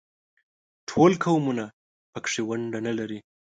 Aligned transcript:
ټول 0.89 1.11
قومونه 1.23 1.65
په 2.11 2.19
کې 2.31 2.41
ونډه 2.47 2.79
نه 2.87 2.93
لري. 2.99 3.19